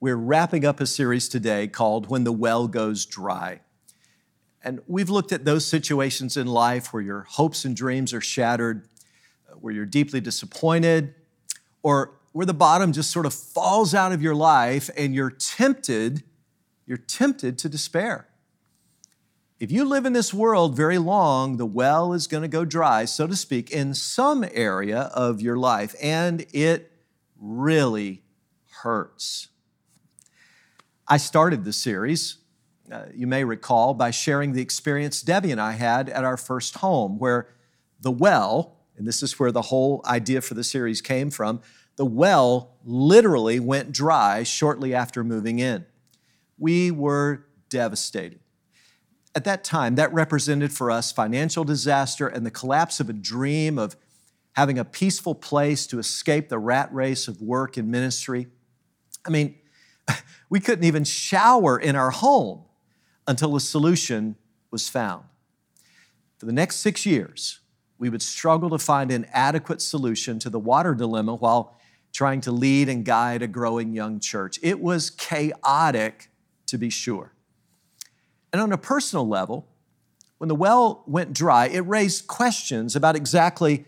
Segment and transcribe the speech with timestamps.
[0.00, 3.62] We're wrapping up a series today called When the Well Goes Dry.
[4.62, 8.86] And we've looked at those situations in life where your hopes and dreams are shattered,
[9.60, 11.16] where you're deeply disappointed,
[11.82, 16.22] or where the bottom just sort of falls out of your life and you're tempted,
[16.86, 18.28] you're tempted to despair.
[19.58, 23.04] If you live in this world very long, the well is going to go dry,
[23.04, 26.92] so to speak, in some area of your life, and it
[27.36, 28.22] really
[28.82, 29.48] hurts.
[31.10, 32.36] I started the series,
[32.92, 36.76] uh, you may recall, by sharing the experience Debbie and I had at our first
[36.76, 37.48] home, where
[37.98, 41.62] the well, and this is where the whole idea for the series came from,
[41.96, 45.86] the well literally went dry shortly after moving in.
[46.58, 48.40] We were devastated.
[49.34, 53.78] At that time, that represented for us financial disaster and the collapse of a dream
[53.78, 53.96] of
[54.52, 58.48] having a peaceful place to escape the rat race of work and ministry.
[59.24, 59.54] I mean,
[60.50, 62.64] we couldn't even shower in our home
[63.26, 64.36] until a solution
[64.70, 65.24] was found.
[66.38, 67.60] For the next six years,
[67.98, 71.76] we would struggle to find an adequate solution to the water dilemma while
[72.12, 74.58] trying to lead and guide a growing young church.
[74.62, 76.30] It was chaotic,
[76.66, 77.32] to be sure.
[78.52, 79.68] And on a personal level,
[80.38, 83.84] when the well went dry, it raised questions about exactly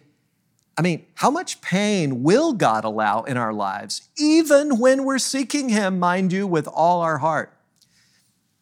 [0.81, 5.69] I mean, how much pain will God allow in our lives, even when we're seeking
[5.69, 7.55] Him, mind you, with all our heart?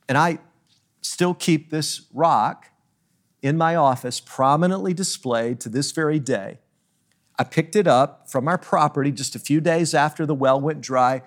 [0.08, 0.40] And I
[1.00, 2.70] still keep this rock
[3.40, 6.58] in my office prominently displayed to this very day.
[7.38, 10.80] I picked it up from our property just a few days after the well went
[10.80, 11.22] dry,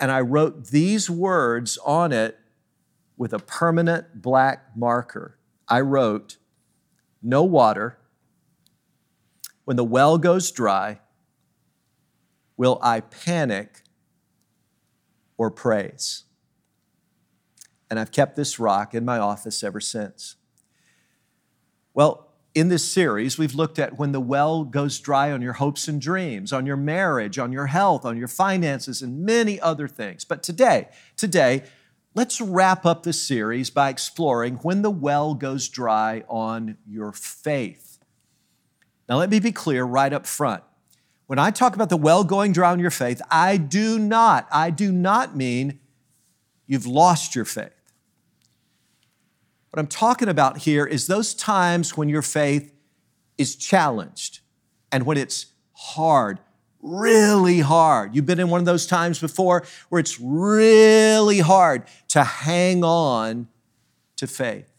[0.00, 2.36] and I wrote these words on it
[3.16, 5.38] with a permanent black marker.
[5.68, 6.38] I wrote,
[7.22, 7.98] No water
[9.64, 11.00] when the well goes dry,
[12.56, 13.82] will I panic
[15.36, 16.24] or praise?
[17.90, 20.36] And I've kept this rock in my office ever since.
[21.92, 25.88] Well, in this series, we've looked at when the well goes dry on your hopes
[25.88, 30.24] and dreams, on your marriage, on your health, on your finances, and many other things.
[30.24, 31.64] But today, today,
[32.14, 37.93] let's wrap up the series by exploring when the well goes dry on your faith.
[39.08, 40.62] Now, let me be clear right up front.
[41.26, 44.70] When I talk about the well going dry in your faith, I do not, I
[44.70, 45.80] do not mean
[46.66, 47.72] you've lost your faith.
[49.70, 52.72] What I'm talking about here is those times when your faith
[53.36, 54.40] is challenged
[54.92, 56.38] and when it's hard,
[56.80, 58.14] really hard.
[58.14, 63.48] You've been in one of those times before where it's really hard to hang on
[64.16, 64.70] to faith.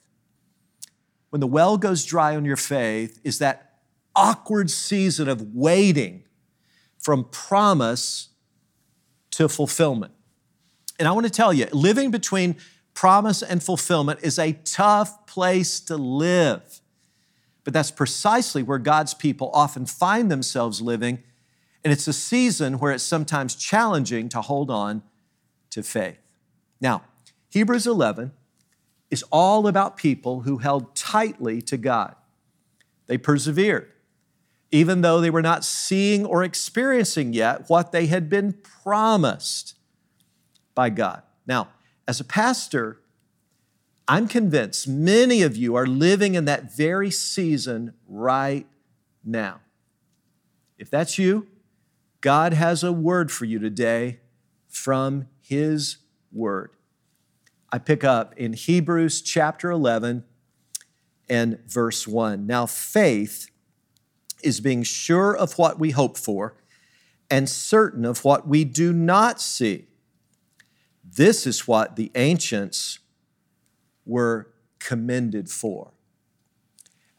[1.30, 3.65] When the well goes dry on your faith is that
[4.16, 6.24] awkward season of waiting
[7.00, 8.30] from promise
[9.32, 10.14] to fulfillment.
[10.98, 12.56] And I want to tell you, living between
[12.94, 16.82] promise and fulfillment is a tough place to live.
[17.64, 21.22] But that's precisely where God's people often find themselves living.
[21.84, 25.04] And it's a season where it's sometimes challenging to hold on
[25.72, 26.18] to faith.
[26.80, 27.04] Now,
[27.50, 28.32] Hebrews 11
[29.12, 32.16] is all about people who held tightly to God.
[33.08, 33.92] They persevered
[34.76, 38.52] even though they were not seeing or experiencing yet what they had been
[38.84, 39.78] promised
[40.76, 41.24] by God.
[41.48, 41.70] Now,
[42.10, 43.00] as a pastor,
[44.06, 48.68] I'm convinced many of you are living in that very season right
[49.24, 49.62] now.
[50.78, 51.48] If that's you,
[52.20, 54.20] God has a word for you today
[54.68, 56.00] from His
[56.34, 56.72] Word.
[57.72, 60.26] I pick up in Hebrews chapter 11
[61.30, 62.46] and verse 1.
[62.46, 63.50] Now, faith
[64.44, 66.56] is being sure of what we hope for
[67.30, 69.88] and certain of what we do not see.
[71.04, 73.00] This is what the ancients
[74.06, 75.92] were commended for.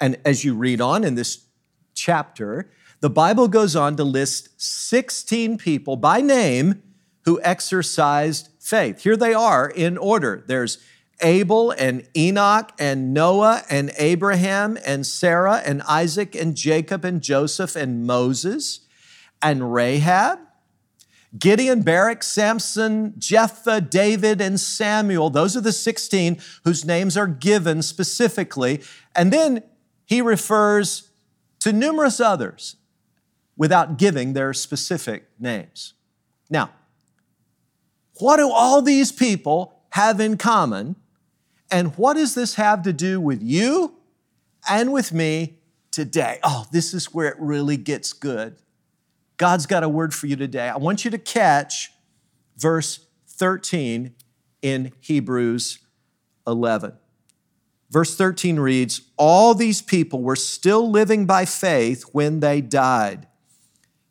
[0.01, 1.47] And as you read on in this
[1.95, 6.83] chapter, the Bible goes on to list 16 people by name
[7.25, 9.03] who exercised faith.
[9.03, 10.45] Here they are in order.
[10.47, 10.79] There's
[11.23, 17.75] Abel and Enoch and Noah and Abraham and Sarah and Isaac and Jacob and Joseph
[17.75, 18.81] and Moses
[19.43, 20.39] and Rahab,
[21.39, 25.31] Gideon, Barak, Samson, Jephthah, David, and Samuel.
[25.31, 28.83] Those are the 16 whose names are given specifically.
[29.15, 29.63] And then
[30.05, 31.11] he refers
[31.61, 32.77] to numerous others
[33.57, 35.95] without giving their specific names.
[36.49, 36.71] Now,
[38.19, 40.97] what do all these people have in common?
[41.71, 43.95] And what does this have to do with you
[44.69, 45.59] and with me
[45.91, 46.39] today?
[46.43, 48.57] Oh, this is where it really gets good.
[49.37, 50.69] God's got a word for you today.
[50.69, 51.91] I want you to catch
[52.57, 54.15] verse 13
[54.63, 55.81] in Hebrews
[56.47, 56.95] 11.
[57.91, 63.27] Verse 13 reads All these people were still living by faith when they died.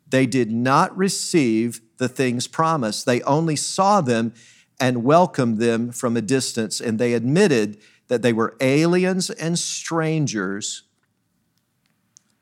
[0.08, 4.34] They did not receive the things promised, they only saw them
[4.80, 7.78] and welcomed them from a distance, and they admitted
[8.08, 10.84] that they were aliens and strangers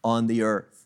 [0.04, 0.86] on the earth.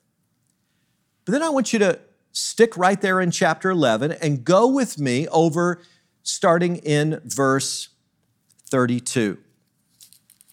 [1.25, 1.99] But then I want you to
[2.31, 5.81] stick right there in chapter 11 and go with me over
[6.23, 7.89] starting in verse
[8.69, 9.37] 32.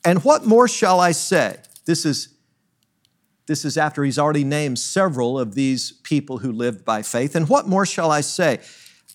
[0.05, 1.59] And what more shall I say?
[1.85, 2.29] This is,
[3.47, 7.35] this is after he's already named several of these people who lived by faith.
[7.35, 8.61] And what more shall I say?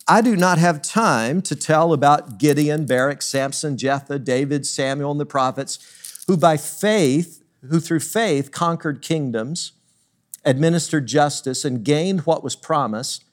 [0.09, 5.19] I do not have time to tell about Gideon, Barak, Samson, Jephthah, David, Samuel, and
[5.19, 9.73] the prophets, who by faith, who through faith conquered kingdoms,
[10.43, 13.23] administered justice, and gained what was promised,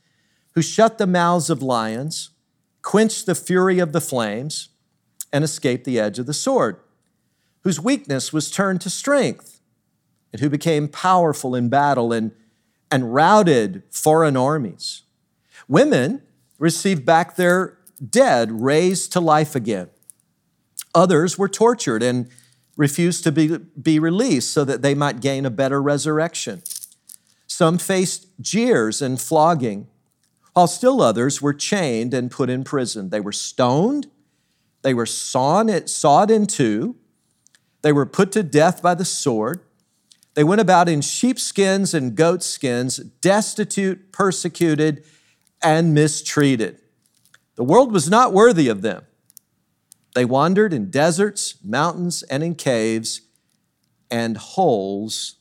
[0.53, 2.31] who shut the mouths of lions,
[2.83, 4.69] quenched the fury of the flames,
[5.33, 6.77] and escaped the edge of the sword
[7.67, 9.61] whose weakness was turned to strength,
[10.33, 12.31] and who became powerful in battle and,
[12.93, 15.03] and routed foreign armies.
[15.67, 16.23] Women
[16.59, 17.79] received back their
[18.11, 19.89] dead raised to life again.
[20.95, 22.29] Others were tortured and
[22.77, 26.63] refused to be, be released so that they might gain a better resurrection.
[27.47, 29.89] Some faced jeers and flogging,
[30.53, 33.11] while still others were chained and put in prison.
[33.11, 34.09] They were stoned,
[34.83, 36.97] they were sawn, sawed in two,
[37.83, 39.61] they were put to death by the sword.
[40.35, 45.05] They went about in sheepskins and goatskins, destitute, persecuted,
[45.63, 46.81] and mistreated.
[47.57, 49.05] The world was not worthy of them.
[50.15, 53.23] They wandered in deserts, mountains, and in caves
[54.11, 55.37] and holes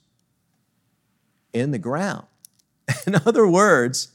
[1.53, 2.25] in the ground.
[3.07, 4.09] In other words,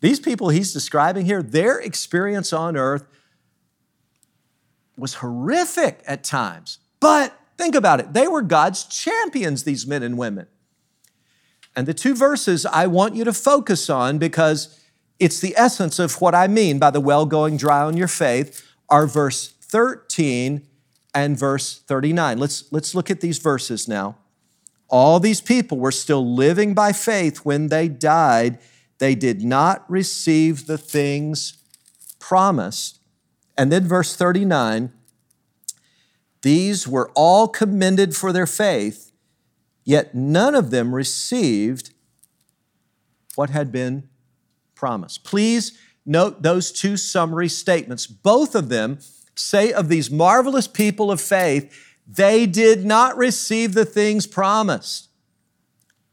[0.00, 3.06] these people he's describing here, their experience on earth
[4.96, 8.14] was horrific at times, but Think about it.
[8.14, 10.46] They were God's champions, these men and women.
[11.74, 14.77] And the two verses I want you to focus on because
[15.18, 18.64] it's the essence of what I mean by the well going dry on your faith
[18.88, 20.66] are verse 13
[21.14, 22.38] and verse 39.
[22.38, 24.16] Let's, let's look at these verses now.
[24.88, 28.58] All these people were still living by faith when they died.
[28.98, 31.58] They did not receive the things
[32.18, 33.00] promised.
[33.56, 34.92] And then verse 39
[36.42, 39.12] these were all commended for their faith,
[39.84, 41.90] yet none of them received
[43.34, 44.08] what had been
[44.78, 45.24] promised.
[45.24, 48.06] Please note those two summary statements.
[48.06, 49.00] Both of them
[49.34, 51.70] say of these marvelous people of faith,
[52.06, 55.08] they did not receive the things promised.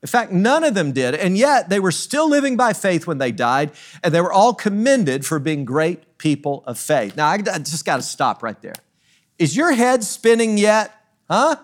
[0.02, 3.18] In fact, none of them did, and yet they were still living by faith when
[3.18, 3.72] they died,
[4.04, 7.16] and they were all commended for being great people of faith.
[7.16, 8.76] Now, I just got to stop right there.
[9.40, 10.92] Is your head spinning yet?
[11.30, 11.56] Huh?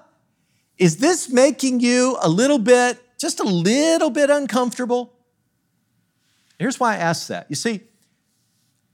[0.77, 5.13] Is this making you a little bit, just a little bit uncomfortable?
[6.61, 7.47] Here's why I ask that.
[7.49, 7.81] You see,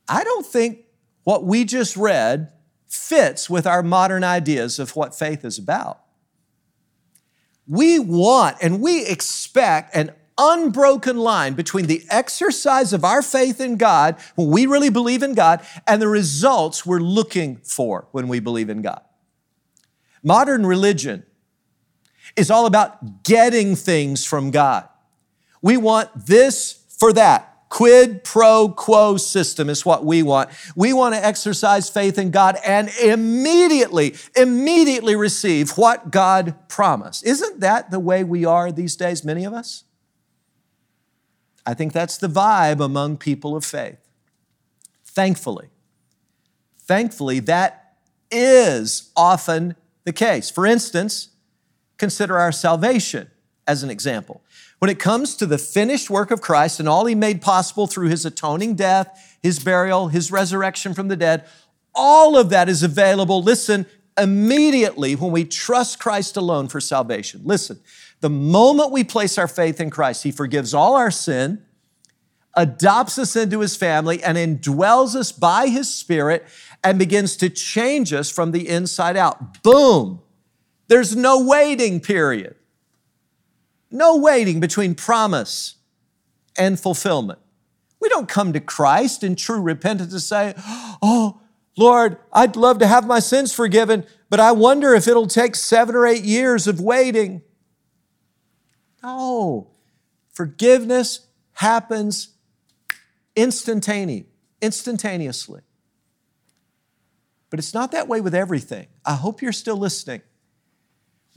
[0.07, 0.85] I don't think
[1.25, 2.53] what we just read
[2.87, 5.99] fits with our modern ideas of what faith is about.
[7.67, 13.75] We want and we expect an unbroken line between the exercise of our faith in
[13.75, 18.39] God, when we really believe in God, and the results we're looking for when we
[18.39, 19.01] believe in God.
[20.23, 21.23] Modern religion
[22.37, 24.87] is all about getting things from God.
[25.61, 27.55] We want this for that.
[27.69, 30.49] Quid pro quo system is what we want.
[30.75, 37.25] We want to exercise faith in God and immediately, immediately receive what God promised.
[37.25, 39.83] Isn't that the way we are these days, many of us?
[41.65, 43.99] I think that's the vibe among people of faith.
[45.03, 45.67] Thankfully,
[46.79, 47.97] thankfully, that
[48.31, 50.49] is often the case.
[50.49, 51.29] For instance,
[51.97, 53.29] consider our salvation
[53.67, 54.41] as an example.
[54.79, 58.09] When it comes to the finished work of Christ and all he made possible through
[58.09, 61.45] his atoning death, his burial, his resurrection from the dead,
[61.95, 67.41] all of that is available, listen, immediately when we trust Christ alone for salvation.
[67.43, 67.79] Listen,
[68.19, 71.63] the moment we place our faith in Christ, He forgives all our sin,
[72.55, 76.45] adopts us into His family, and indwells us by His Spirit
[76.83, 79.61] and begins to change us from the inside out.
[79.63, 80.21] Boom!
[80.87, 82.55] There's no waiting period.
[83.89, 85.75] No waiting between promise
[86.57, 87.39] and fulfillment.
[87.99, 90.53] We don't come to Christ in true repentance to say,
[91.01, 91.41] Oh,
[91.77, 95.95] Lord, I'd love to have my sins forgiven, but I wonder if it'll take seven
[95.95, 97.41] or eight years of waiting.
[99.03, 99.71] No.
[100.33, 102.29] Forgiveness happens
[103.35, 104.27] instantaneously,
[104.61, 105.61] instantaneously.
[107.49, 108.87] But it's not that way with everything.
[109.05, 110.21] I hope you're still listening.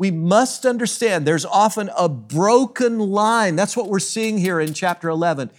[0.00, 3.54] We must understand there's often a broken line.
[3.54, 5.50] That's what we're seeing here in chapter 11.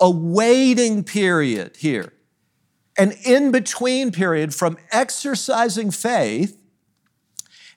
[0.00, 2.12] A waiting period here,
[2.98, 6.60] an in between period from exercising faith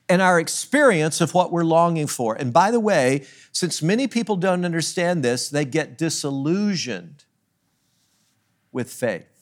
[0.08, 2.34] and our experience of what we're longing for.
[2.34, 7.26] And by the way, since many people don't understand this, they get disillusioned
[8.72, 9.37] with faith.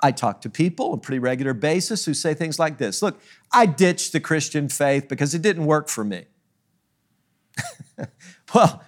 [0.00, 3.20] I talk to people on a pretty regular basis who say things like this Look,
[3.52, 6.26] I ditched the Christian faith because it didn't work for me.
[8.54, 8.82] well,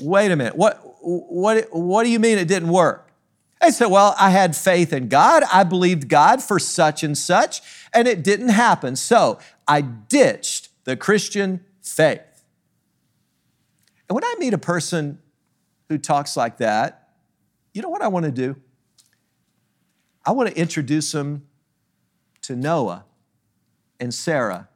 [0.00, 0.56] wait a minute.
[0.56, 3.12] What, what, what do you mean it didn't work?
[3.60, 5.42] I said, Well, I had faith in God.
[5.52, 7.60] I believed God for such and such,
[7.92, 8.96] and it didn't happen.
[8.96, 12.20] So I ditched the Christian faith.
[14.08, 15.18] And when I meet a person
[15.88, 17.10] who talks like that,
[17.74, 18.56] you know what I want to do?
[20.26, 21.46] I want to introduce them
[22.42, 23.04] to Noah
[24.00, 24.68] and Sarah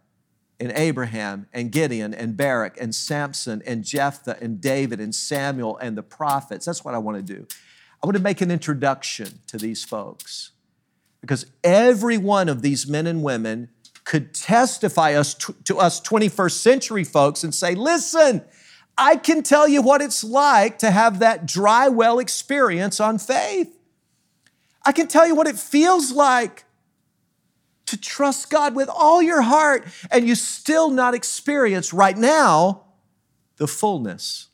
[0.60, 5.96] and Abraham and Gideon and Barak and Samson and Jephthah and David and Samuel and
[5.96, 6.66] the prophets.
[6.66, 7.46] That's what I want to do.
[8.02, 10.52] I want to make an introduction to these folks
[11.20, 13.70] because every one of these men and women
[14.04, 18.42] could testify us to us 21st century folks and say, listen,
[18.96, 23.79] I can tell you what it's like to have that dry well experience on faith.
[24.84, 26.64] I can tell you what it feels like
[27.86, 32.84] to trust God with all your heart and you still not experience right now
[33.56, 34.48] the fullness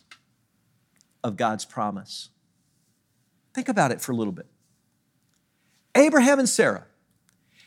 [1.23, 2.31] of God's promise.
[3.55, 4.47] Think about it for a little bit.
[5.95, 6.87] Abraham and Sarah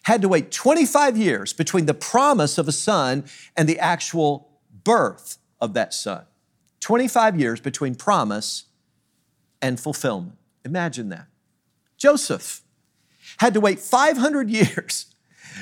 [0.03, 3.25] had to wait 25 years between the promise of a son
[3.55, 4.49] and the actual
[4.83, 6.23] birth of that son.
[6.79, 8.65] 25 years between promise
[9.61, 10.37] and fulfillment.
[10.65, 11.27] Imagine that.
[11.99, 12.61] Joseph
[13.37, 15.13] had to wait 500 years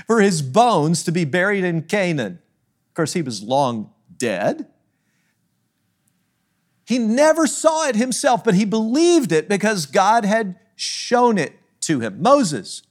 [0.06, 2.40] for his bones to be buried in Canaan.
[2.90, 4.68] Of course, he was long dead.
[6.86, 12.00] He never saw it himself, but he believed it because God had shown it to
[12.00, 12.22] him.
[12.22, 12.82] Moses,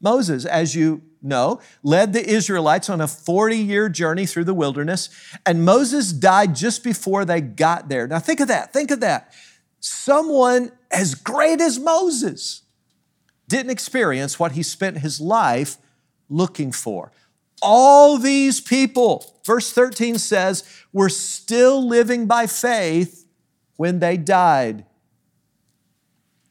[0.00, 5.10] Moses, as you know, led the Israelites on a 40 year journey through the wilderness,
[5.46, 8.08] and Moses died just before they got there.
[8.08, 8.72] Now, think of that.
[8.72, 9.32] Think of that.
[9.78, 12.62] Someone as great as Moses
[13.50, 15.76] didn't experience what he spent his life
[16.30, 17.12] looking for.
[17.60, 23.26] All these people, verse 13 says, were still living by faith
[23.76, 24.86] when they died.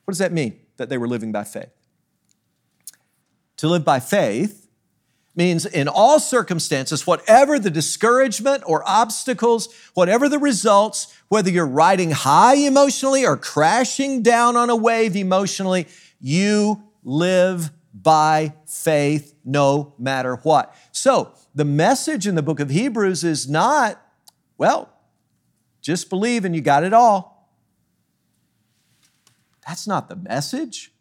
[0.06, 1.72] What does that mean, that they were living by faith?
[3.58, 4.68] To live by faith
[5.36, 12.12] means in all circumstances, whatever the discouragement or obstacles, whatever the results, whether you're riding
[12.12, 15.88] high emotionally or crashing down on a wave emotionally,
[16.20, 20.76] you live by faith no matter what.
[20.92, 24.02] So, the message in the book of Hebrews is not,
[24.58, 24.94] well,
[25.82, 27.50] just believe and you got it all.
[29.68, 30.92] That's not the message.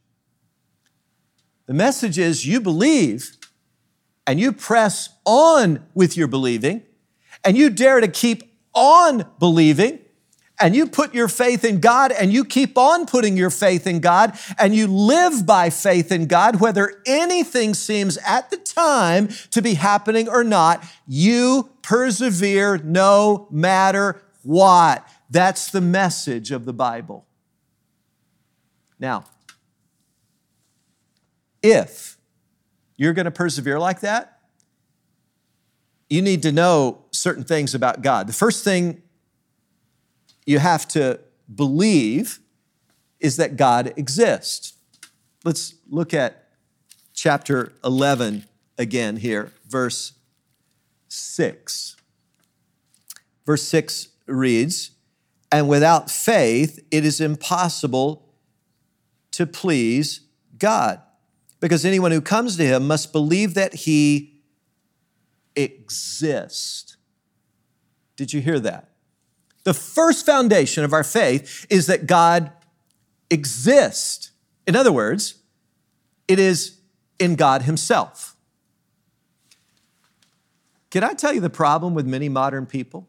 [1.67, 3.37] The message is you believe
[4.26, 6.83] and you press on with your believing
[7.45, 10.00] and you dare to keep on believing
[10.61, 14.00] and you put your faith in God and you keep on putting your faith in
[14.00, 19.62] God and you live by faith in God, whether anything seems at the time to
[19.62, 25.07] be happening or not, you persevere no matter what?
[25.31, 27.27] That's the message of the Bible.
[28.99, 29.25] Now,
[31.62, 32.17] if
[32.97, 34.41] you're going to persevere like that,
[36.09, 38.27] you need to know certain things about God.
[38.27, 39.03] The first thing
[40.49, 41.21] you have to
[41.55, 42.38] believe
[43.21, 44.73] is that God exists.
[45.45, 46.49] Let's look at
[47.12, 48.47] chapter 11
[48.78, 50.14] again here, verse
[51.09, 51.97] 6.
[53.45, 54.93] Verse 6 reads,
[55.52, 58.33] And without faith, it is impossible
[59.33, 60.21] to please
[60.59, 61.02] God.
[61.61, 64.40] Because anyone who comes to him must believe that he
[65.55, 66.97] exists.
[68.17, 68.88] Did you hear that?
[69.68, 72.52] The first foundation of our faith is that God
[73.28, 74.30] exists.
[74.66, 75.42] In other words,
[76.26, 76.78] it is
[77.18, 78.34] in God Himself.
[80.90, 83.08] Can I tell you the problem with many modern people?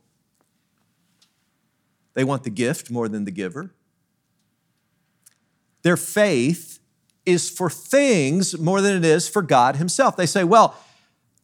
[2.14, 3.72] They want the gift more than the giver.
[5.84, 6.80] Their faith
[7.26, 10.18] is for things more than it is for God Himself.
[10.18, 10.76] They say, well,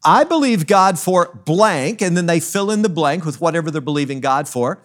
[0.04, 3.80] I believe God for blank, and then they fill in the blank with whatever they're
[3.80, 4.82] believing God for.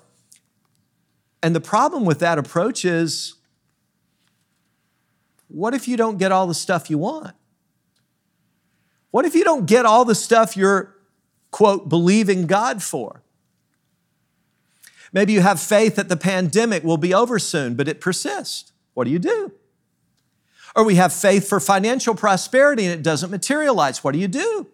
[1.42, 3.35] And the problem with that approach is
[5.49, 7.35] what if you don't get all the stuff you want?
[9.11, 10.94] What if you don't get all the stuff you're,
[11.50, 13.23] quote, believing God for?
[15.12, 18.73] Maybe you have faith that the pandemic will be over soon, but it persists.
[18.94, 19.52] What do you do?
[20.76, 24.04] Or we have faith for financial prosperity and it doesn't materialize.
[24.04, 24.68] What do you do?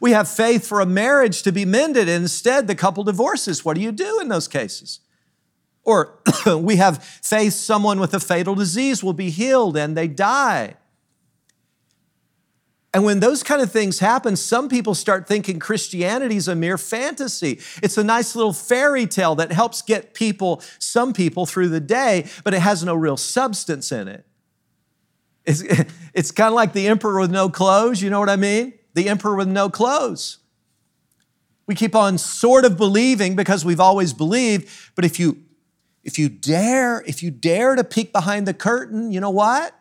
[0.00, 3.64] We have faith for a marriage to be mended and instead the couple divorces.
[3.64, 5.00] What do you do in those cases?
[5.86, 6.18] Or
[6.58, 10.74] we have faith someone with a fatal disease will be healed and they die.
[12.92, 16.78] And when those kind of things happen, some people start thinking Christianity is a mere
[16.78, 17.60] fantasy.
[17.82, 22.26] It's a nice little fairy tale that helps get people, some people, through the day,
[22.42, 24.24] but it has no real substance in it.
[25.44, 25.62] It's,
[26.14, 28.72] it's kind of like the emperor with no clothes, you know what I mean?
[28.94, 30.38] The emperor with no clothes.
[31.66, 35.45] We keep on sort of believing because we've always believed, but if you
[36.06, 39.74] if you dare, if you dare to peek behind the curtain, you know what?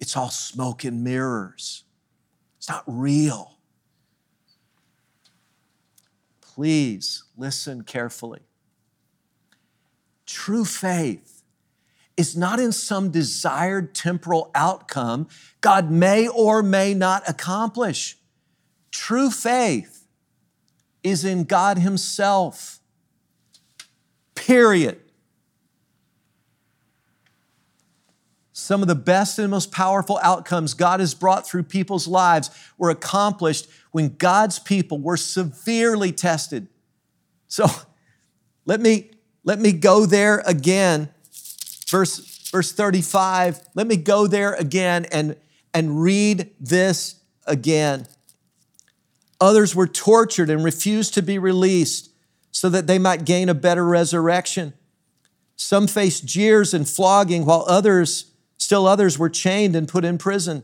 [0.00, 1.84] It's all smoke and mirrors.
[2.58, 3.56] It's not real.
[6.40, 8.40] Please listen carefully.
[10.26, 11.44] True faith
[12.16, 15.28] is not in some desired temporal outcome
[15.60, 18.18] God may or may not accomplish.
[18.90, 20.04] True faith
[21.04, 22.80] is in God Himself.
[24.34, 25.00] Period.
[28.56, 32.88] Some of the best and most powerful outcomes God has brought through people's lives were
[32.88, 36.68] accomplished when God's people were severely tested.
[37.48, 37.66] So
[38.64, 39.10] let me,
[39.42, 41.08] let me go there again.
[41.88, 45.34] Verse, verse 35, let me go there again and,
[45.74, 47.16] and read this
[47.48, 48.06] again.
[49.40, 52.08] Others were tortured and refused to be released
[52.52, 54.74] so that they might gain a better resurrection.
[55.56, 58.30] Some faced jeers and flogging, while others
[58.64, 60.62] Still others were chained and put in prison.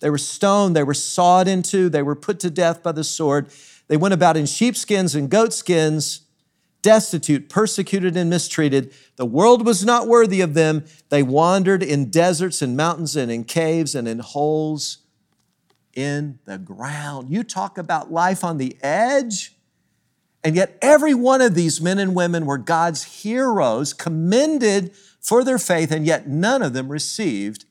[0.00, 3.50] They were stoned, they were sawed into, they were put to death by the sword.
[3.86, 6.22] They went about in sheepskins and goatskins,
[6.80, 8.94] destitute, persecuted, and mistreated.
[9.16, 10.86] The world was not worthy of them.
[11.10, 14.98] They wandered in deserts and mountains and in caves and in holes
[15.92, 17.28] in the ground.
[17.28, 19.54] You talk about life on the edge.
[20.42, 25.58] And yet, every one of these men and women were God's heroes, commended for their
[25.58, 27.64] faith, and yet none of them received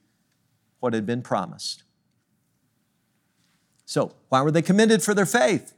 [0.80, 1.84] what had been promised.
[3.86, 5.74] So, why were they commended for their faith?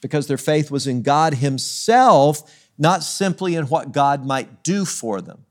[0.00, 5.20] Because their faith was in God Himself, not simply in what God might do for
[5.20, 5.44] them.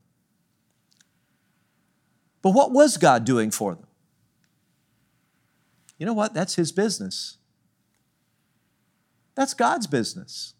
[2.42, 3.86] But what was God doing for them?
[5.98, 6.34] You know what?
[6.34, 7.38] That's His business.
[9.34, 10.54] That's God's business.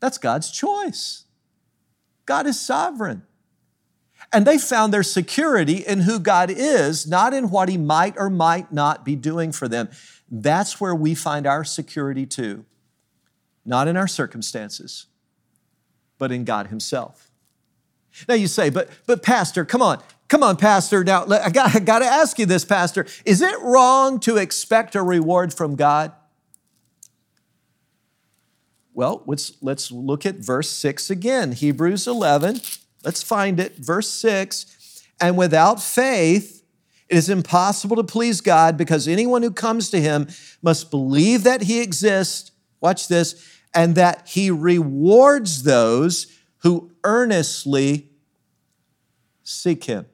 [0.00, 1.24] That's God's choice.
[2.30, 3.22] God is sovereign.
[4.32, 8.30] And they found their security in who God is, not in what He might or
[8.30, 9.88] might not be doing for them.
[10.30, 12.66] That's where we find our security too,
[13.64, 15.06] not in our circumstances,
[16.18, 17.32] but in God Himself.
[18.28, 21.02] Now you say, but, but Pastor, come on, come on, Pastor.
[21.02, 23.08] Now I got, I got to ask you this, Pastor.
[23.24, 26.12] Is it wrong to expect a reward from God?
[29.00, 31.52] Well, let's, let's look at verse 6 again.
[31.52, 32.60] Hebrews 11,
[33.02, 33.76] let's find it.
[33.76, 36.62] Verse 6 And without faith,
[37.08, 40.28] it is impossible to please God because anyone who comes to him
[40.60, 46.26] must believe that he exists, watch this, and that he rewards those
[46.58, 48.10] who earnestly
[49.42, 50.04] seek him.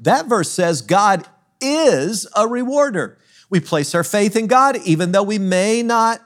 [0.00, 1.28] That verse says God
[1.60, 3.18] is a rewarder.
[3.50, 6.20] We place our faith in God even though we may not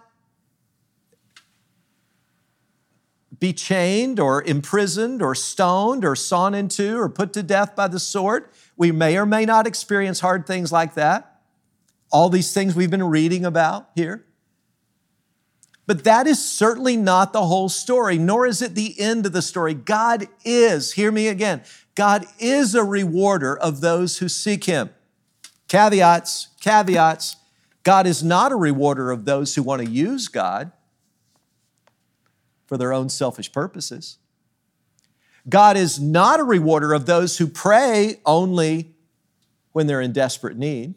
[3.41, 7.89] be chained or imprisoned or stoned or sawn in two or put to death by
[7.89, 8.49] the sword.
[8.77, 11.41] We may or may not experience hard things like that.
[12.11, 14.25] All these things we've been reading about here.
[15.87, 19.41] But that is certainly not the whole story, nor is it the end of the
[19.41, 19.73] story.
[19.73, 21.63] God is, hear me again,
[21.95, 24.91] God is a rewarder of those who seek Him.
[25.67, 27.37] Caveats, caveats.
[27.85, 30.73] God is not a rewarder of those who want to use God
[32.69, 34.19] for their own selfish purposes.
[35.49, 38.95] God is not a rewarder of those who pray only
[39.73, 40.95] when they're in desperate need.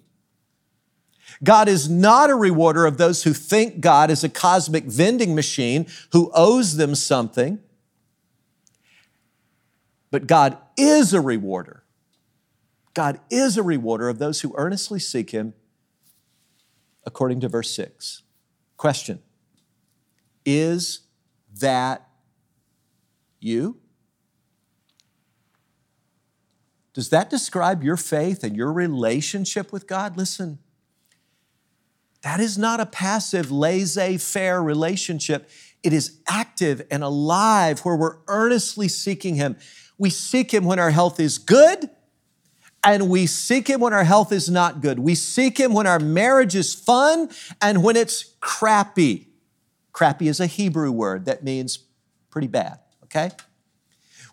[1.42, 5.88] God is not a rewarder of those who think God is a cosmic vending machine
[6.12, 7.60] who owes them something.
[10.12, 11.84] But God is a rewarder.
[12.94, 15.54] God is a rewarder of those who earnestly seek Him,
[17.06, 18.24] according to verse 6.
[18.76, 19.20] Question
[20.46, 21.02] Is
[21.60, 22.08] that
[23.40, 23.78] you?
[26.94, 30.18] Does that describe your faith and your relationship with God?
[30.18, 30.60] Listen,
[32.22, 35.50] That is not a passive, laissez faire relationship.
[35.82, 39.58] It is active and alive where we're earnestly seeking Him.
[39.98, 41.90] We seek Him when our health is good,
[42.84, 45.00] and we seek Him when our health is not good.
[45.00, 49.31] We seek Him when our marriage is fun and when it's crappy.
[49.92, 51.80] Crappy is a Hebrew word that means
[52.30, 53.32] pretty bad, okay?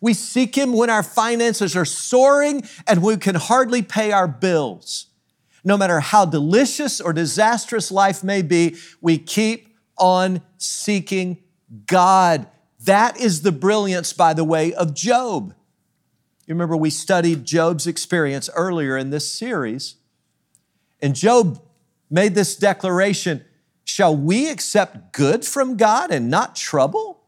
[0.00, 5.06] We seek Him when our finances are soaring and we can hardly pay our bills.
[5.64, 11.38] No matter how delicious or disastrous life may be, we keep on seeking
[11.86, 12.46] God.
[12.84, 15.54] That is the brilliance, by the way, of Job.
[16.46, 19.96] You remember we studied Job's experience earlier in this series,
[21.02, 21.60] and Job
[22.08, 23.44] made this declaration
[23.88, 27.22] Shall we accept good from God and not trouble?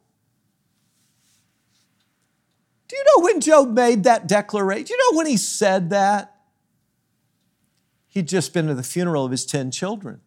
[2.86, 4.84] Do you know when Job made that declaration?
[4.84, 6.36] Do you know when he said that?
[8.08, 10.20] He'd just been to the funeral of his 10 children.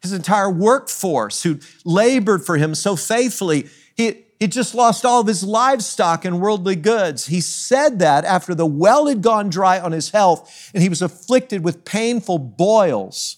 [0.00, 5.26] His entire workforce who labored for him so faithfully, he, he just lost all of
[5.26, 7.26] his livestock and worldly goods.
[7.26, 11.02] He said that after the well had gone dry on his health and he was
[11.02, 13.36] afflicted with painful boils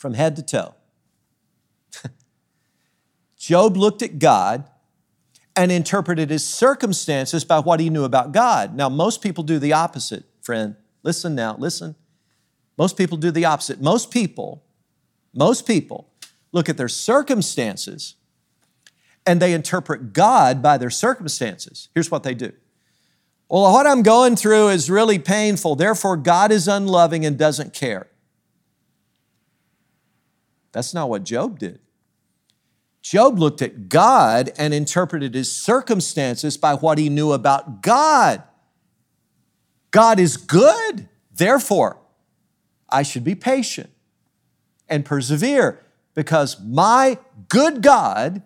[0.00, 0.74] from head to toe.
[3.36, 4.64] Job looked at God
[5.54, 8.74] and interpreted his circumstances by what he knew about God.
[8.74, 10.74] Now, most people do the opposite, friend.
[11.02, 11.94] Listen now, listen.
[12.78, 13.82] Most people do the opposite.
[13.82, 14.64] Most people,
[15.34, 16.08] most people
[16.50, 18.14] look at their circumstances
[19.26, 21.90] and they interpret God by their circumstances.
[21.94, 22.52] Here's what they do.
[23.50, 28.09] Well, what I'm going through is really painful, therefore, God is unloving and doesn't care.
[30.72, 31.80] That's not what Job did.
[33.02, 38.42] Job looked at God and interpreted his circumstances by what he knew about God.
[39.90, 41.98] God is good, therefore,
[42.88, 43.90] I should be patient
[44.88, 48.42] and persevere because my good God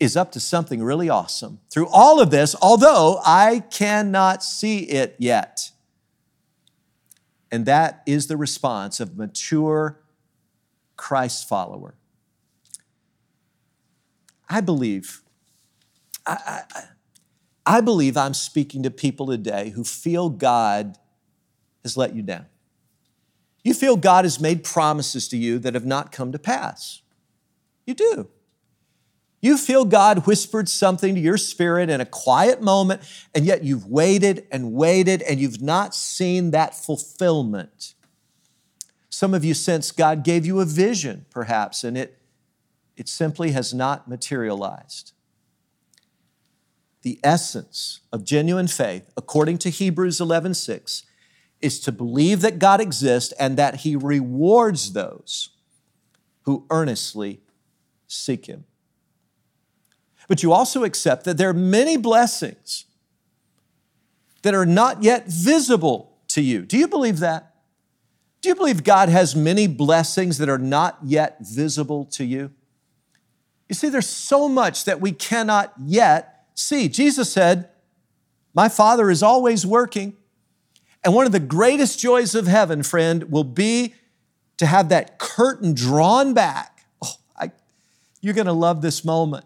[0.00, 5.14] is up to something really awesome through all of this, although I cannot see it
[5.18, 5.70] yet.
[7.52, 10.00] And that is the response of mature
[11.00, 11.94] Christ follower.
[14.50, 15.22] I believe,
[16.26, 16.82] I, I,
[17.64, 20.98] I believe I'm speaking to people today who feel God
[21.84, 22.44] has let you down.
[23.64, 27.00] You feel God has made promises to you that have not come to pass.
[27.86, 28.28] You do.
[29.40, 33.00] You feel God whispered something to your spirit in a quiet moment,
[33.34, 37.94] and yet you've waited and waited and you've not seen that fulfillment.
[39.20, 42.18] Some of you sense God gave you a vision, perhaps, and it,
[42.96, 45.12] it simply has not materialized.
[47.02, 51.02] The essence of genuine faith, according to Hebrews 11 6,
[51.60, 55.50] is to believe that God exists and that He rewards those
[56.44, 57.42] who earnestly
[58.06, 58.64] seek Him.
[60.28, 62.86] But you also accept that there are many blessings
[64.40, 66.62] that are not yet visible to you.
[66.62, 67.49] Do you believe that?
[68.40, 72.50] Do you believe God has many blessings that are not yet visible to you?
[73.68, 76.88] You see, there's so much that we cannot yet see.
[76.88, 77.68] Jesus said,
[78.54, 80.16] My Father is always working.
[81.04, 83.94] And one of the greatest joys of heaven, friend, will be
[84.58, 86.84] to have that curtain drawn back.
[87.02, 87.52] Oh, I,
[88.20, 89.44] you're going to love this moment.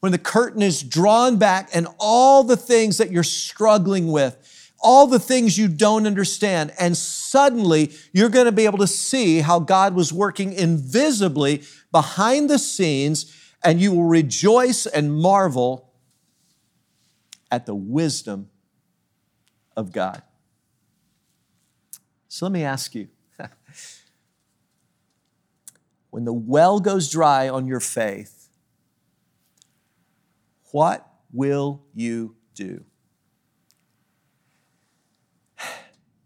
[0.00, 4.36] When the curtain is drawn back and all the things that you're struggling with,
[4.84, 6.72] all the things you don't understand.
[6.78, 12.50] And suddenly you're going to be able to see how God was working invisibly behind
[12.50, 15.90] the scenes, and you will rejoice and marvel
[17.50, 18.50] at the wisdom
[19.76, 20.22] of God.
[22.28, 23.08] So let me ask you
[26.10, 28.50] when the well goes dry on your faith,
[30.72, 32.84] what will you do?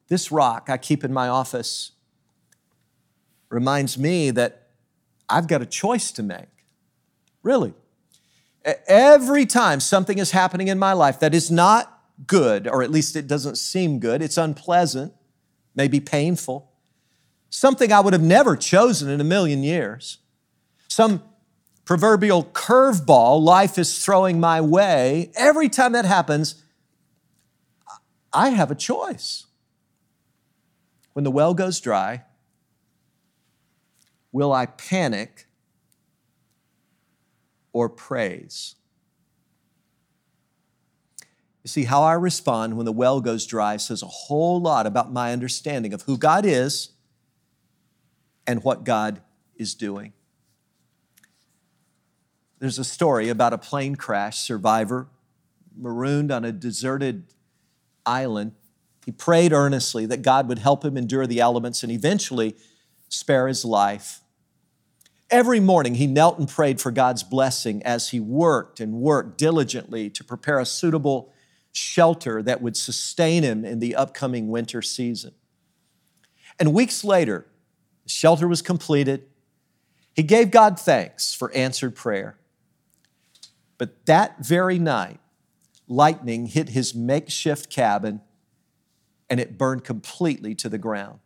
[0.08, 1.92] This rock I keep in my office
[3.50, 4.68] reminds me that
[5.28, 6.48] I've got a choice to make.
[7.42, 7.74] Really.
[8.86, 13.16] Every time something is happening in my life that is not good, or at least
[13.16, 15.12] it doesn't seem good, it's unpleasant,
[15.74, 16.70] maybe painful,
[17.48, 20.18] something I would have never chosen in a million years,
[20.88, 21.22] some
[21.84, 26.62] proverbial curveball life is throwing my way, every time that happens,
[28.32, 29.46] I have a choice
[31.12, 32.24] when the well goes dry,
[34.32, 35.46] will I panic
[37.72, 38.76] or praise?
[41.62, 45.12] You see, how I respond when the well goes dry says a whole lot about
[45.12, 46.90] my understanding of who God is
[48.46, 49.20] and what God
[49.56, 50.14] is doing.
[52.58, 55.08] There's a story about a plane crash survivor
[55.76, 57.24] marooned on a deserted
[58.04, 58.52] island.
[59.08, 62.54] He prayed earnestly that God would help him endure the elements and eventually
[63.08, 64.20] spare his life.
[65.30, 70.10] Every morning he knelt and prayed for God's blessing as he worked and worked diligently
[70.10, 71.32] to prepare a suitable
[71.72, 75.32] shelter that would sustain him in the upcoming winter season.
[76.60, 77.46] And weeks later,
[78.04, 79.24] the shelter was completed.
[80.12, 82.36] He gave God thanks for answered prayer.
[83.78, 85.20] But that very night,
[85.86, 88.20] lightning hit his makeshift cabin
[89.30, 91.20] and it burned completely to the ground.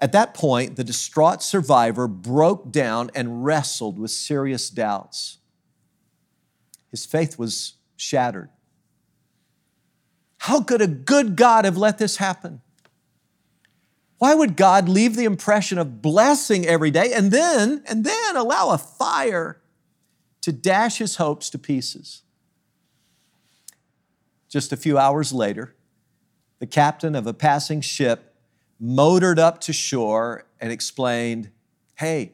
[0.00, 5.38] At that point, the distraught survivor broke down and wrestled with serious doubts.
[6.90, 8.50] His faith was shattered.
[10.38, 12.60] How could a good God have let this happen?
[14.18, 18.70] Why would God leave the impression of blessing every day and then and then allow
[18.70, 19.60] a fire
[20.40, 22.22] to dash his hopes to pieces?
[24.48, 25.75] Just a few hours later,
[26.58, 28.34] the captain of a passing ship
[28.78, 31.50] motored up to shore and explained,
[31.94, 32.32] Hey,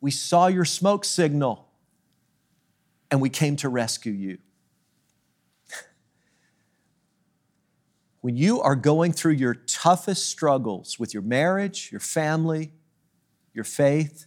[0.00, 1.68] we saw your smoke signal
[3.10, 4.38] and we came to rescue you.
[8.20, 12.72] when you are going through your toughest struggles with your marriage, your family,
[13.52, 14.26] your faith,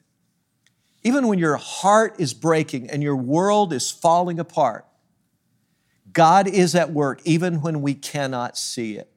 [1.04, 4.86] even when your heart is breaking and your world is falling apart,
[6.14, 9.11] God is at work even when we cannot see it.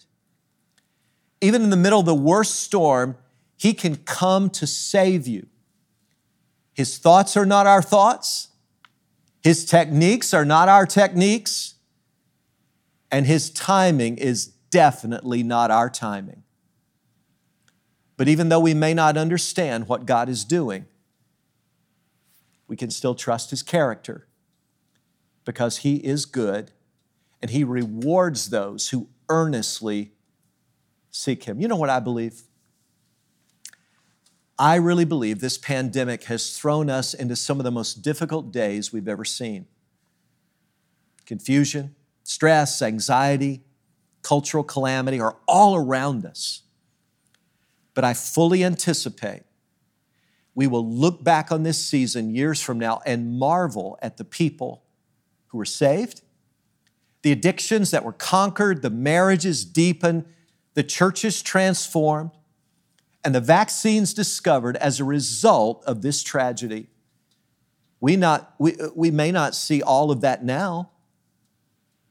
[1.45, 3.19] Even in the middle of the worst storm,
[3.59, 5.47] He can come to save you.
[6.73, 8.49] His thoughts are not our thoughts,
[9.43, 11.75] His techniques are not our techniques,
[13.11, 16.45] and His timing is definitely not our timing.
[18.17, 20.87] But even though we may not understand what God is doing,
[22.67, 24.29] we can still trust His character
[25.45, 26.71] because He is good
[27.43, 30.14] and He rewards those who earnestly
[31.15, 31.61] seek Him.
[31.61, 32.43] You know what I believe?
[34.59, 38.93] I really believe this pandemic has thrown us into some of the most difficult days
[38.93, 39.67] we've ever seen.
[41.27, 43.63] Confusion, stress, anxiety,
[44.23, 46.63] cultural calamity are all around us.
[47.95, 49.43] But I fully anticipate
[50.55, 54.85] we will look back on this season years from now and marvel at the people
[55.49, 56.23] who were saved,
[57.23, 60.27] the addictions that were conquered, the marriages deepened,
[60.75, 62.33] the churches transformed,
[63.25, 66.89] and the vaccines discovered as a result of this tragedy.
[68.01, 70.91] We, not, we, we may not see all of that now,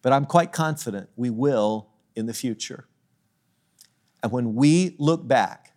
[0.01, 2.87] but I'm quite confident we will in the future.
[4.23, 5.73] And when we look back,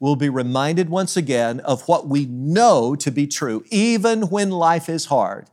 [0.00, 4.88] we'll be reminded once again of what we know to be true, even when life
[4.88, 5.48] is hard.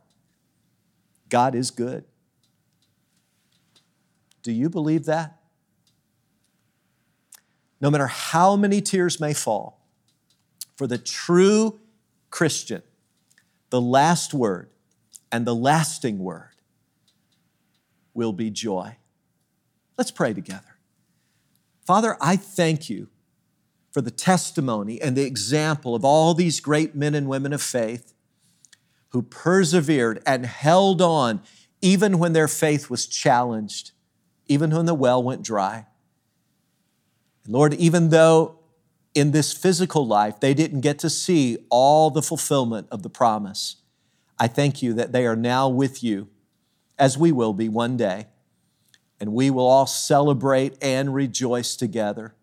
[1.30, 2.06] God is good.
[4.42, 5.40] Do you believe that?
[7.86, 9.80] No matter how many tears may fall,
[10.76, 11.80] for the true
[12.32, 12.82] Christian,
[13.70, 14.72] the last word
[15.32, 16.50] and the lasting word
[18.16, 18.98] will be joy.
[20.00, 20.80] Let's pray together.
[21.86, 23.10] Father, I thank you
[23.92, 28.16] for the testimony and the example of all these great men and women of faith
[29.10, 31.40] who persevered and held on
[31.84, 33.92] even when their faith was challenged,
[34.48, 35.86] even when the well went dry.
[37.48, 38.60] Lord, even though
[39.14, 43.78] in this physical life they didn't get to see all the fulfillment of the promise,
[44.38, 46.28] I thank you that they are now with you,
[47.00, 48.28] as we will be one day,
[49.20, 52.36] and we will all celebrate and rejoice together.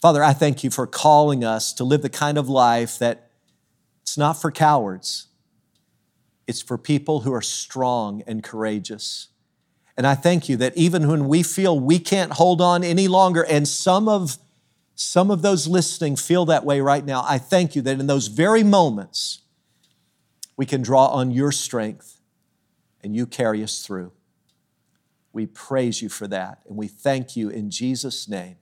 [0.00, 3.30] Father, I thank you for calling us to live the kind of life that
[4.02, 5.26] it's not for cowards,
[6.46, 9.28] it's for people who are strong and courageous.
[9.98, 13.42] And I thank you that even when we feel we can't hold on any longer,
[13.42, 14.38] and some of
[14.94, 18.28] some of those listening feel that way right now, I thank you that in those
[18.28, 19.40] very moments,
[20.56, 22.20] we can draw on your strength
[23.02, 24.12] and you carry us through.
[25.32, 28.56] We praise you for that and we thank you in Jesus' name.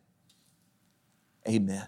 [1.48, 1.86] Amen.